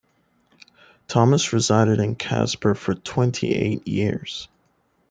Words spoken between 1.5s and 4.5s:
resided in Casper for twenty-eight years.